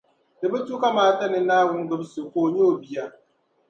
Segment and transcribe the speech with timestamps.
[0.39, 3.03] Di bi tu kamaata ni Naawuni gbibi so ka o nyɛ O bia.